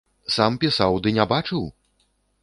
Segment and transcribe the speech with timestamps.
[0.35, 1.63] Сам пісаў ды не бачыў?